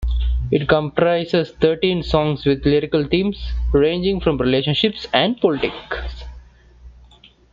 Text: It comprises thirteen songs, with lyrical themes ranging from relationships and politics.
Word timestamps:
It 0.49 0.67
comprises 0.67 1.51
thirteen 1.51 2.01
songs, 2.01 2.43
with 2.43 2.65
lyrical 2.65 3.05
themes 3.07 3.37
ranging 3.71 4.19
from 4.19 4.39
relationships 4.39 5.05
and 5.13 5.39
politics. 5.39 6.23